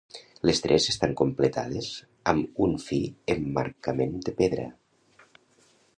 Les 0.49 0.61
tres 0.65 0.87
estan 0.93 1.13
complementades 1.19 1.91
amb 2.33 2.63
un 2.69 2.75
fi 2.87 3.01
emmarcament 3.35 4.19
de 4.31 4.35
pedra. 4.41 4.67